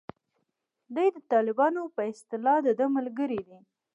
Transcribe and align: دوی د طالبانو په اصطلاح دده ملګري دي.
دوی 0.95 1.07
د 1.15 1.17
طالبانو 1.31 1.81
په 1.95 2.01
اصطلاح 2.11 2.57
دده 2.67 2.85
ملګري 2.95 3.39
دي. 3.47 3.59